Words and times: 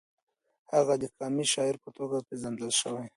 هغه 0.73 0.93
د 1.01 1.03
قامي 1.17 1.45
شاعر 1.53 1.75
په 1.83 1.89
توګه 1.97 2.17
پېژندل 2.27 2.69
شوی. 2.81 3.07